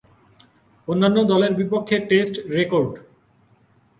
[0.87, 2.93] অন্যান্য দলের বিপক্ষে টেস্ট রেকর্ড